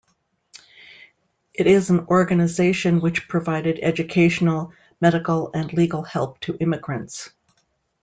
It 1.53 1.67
is 1.67 1.91
an 1.91 2.07
organization 2.07 3.01
which 3.01 3.27
provided 3.27 3.77
educational, 3.83 4.73
medical 4.99 5.51
and 5.53 5.71
legal 5.73 6.01
help 6.01 6.39
to 6.39 6.57
immigrants. 6.57 7.29